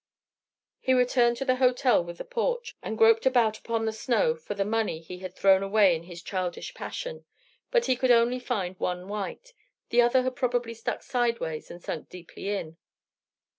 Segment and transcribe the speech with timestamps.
[0.79, 4.55] He returned to the hotel with the porch, and groped about upon the snow for
[4.55, 7.23] the money he had thrown away in his childish passion.
[7.69, 9.53] But he could only find one white;
[9.89, 12.77] the other had probably struck sideways and sunk deeply in.